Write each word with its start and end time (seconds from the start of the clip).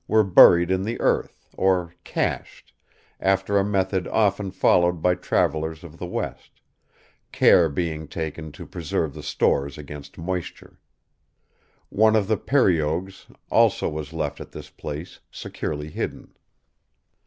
were 0.07 0.23
buried 0.23 0.71
in 0.71 0.81
the 0.81 0.99
earth, 0.99 1.47
or 1.55 1.93
"cached," 2.03 2.73
after 3.19 3.59
a 3.59 3.63
method 3.63 4.07
often 4.07 4.49
followed 4.49 4.99
by 4.99 5.13
travelers 5.13 5.83
of 5.83 5.99
the 5.99 6.07
West; 6.07 6.59
care 7.31 7.69
being 7.69 8.07
taken 8.07 8.51
to 8.51 8.65
preserve 8.65 9.13
the 9.13 9.21
stores 9.21 9.77
against 9.77 10.17
moisture. 10.17 10.79
One 11.89 12.15
of 12.15 12.27
the 12.27 12.37
periogues 12.37 13.27
also 13.51 13.89
was 13.89 14.11
left 14.11 14.41
at 14.41 14.53
this 14.53 14.71
place, 14.71 15.19
securely 15.29 15.91
hidden. 15.91 16.33